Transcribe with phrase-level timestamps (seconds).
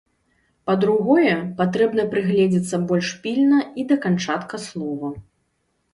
[0.67, 5.17] Па-другое, патрэбна прыгледзецца больш пільна і да канчатка слова.